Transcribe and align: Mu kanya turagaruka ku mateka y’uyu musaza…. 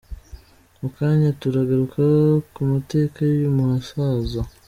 Mu 0.79 0.87
kanya 0.97 1.29
turagaruka 1.41 2.01
ku 2.53 2.61
mateka 2.71 3.17
y’uyu 3.29 3.49
musaza…. 3.57 4.41